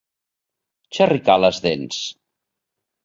[0.97, 2.01] Xerricar les dents.